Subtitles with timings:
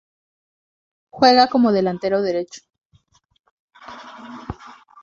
[1.11, 2.63] Juega como delantero derecho.